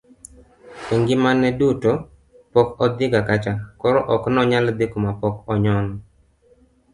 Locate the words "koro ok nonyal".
3.81-4.65